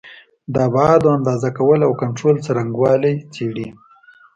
[0.53, 3.67] د ابعادو د اندازه کولو او کنټرول څرنګوالي څېړي.